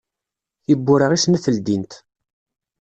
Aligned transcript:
Tiwwura 0.63 1.05
i 1.15 1.17
snat 1.23 1.45
ldint. 1.55 1.91